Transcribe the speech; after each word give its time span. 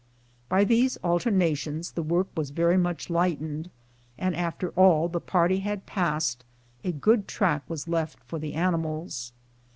By 0.49 0.63
these 0.63 0.97
al 1.03 1.19
ternations 1.19 1.93
the 1.93 2.01
work 2.01 2.27
was 2.35 2.49
very 2.49 2.75
much 2.75 3.11
lightened, 3.11 3.69
and, 4.17 4.35
after 4.35 4.69
all 4.69 5.07
the 5.07 5.21
party 5.21 5.59
had 5.59 5.85
passed, 5.85 6.43
a 6.83 6.91
good 6.91 7.27
track 7.27 7.61
was 7.69 7.87
left 7.87 8.17
for 8.23 8.39
the 8.39 8.55
ani 8.55 8.77
mals. 8.79 9.31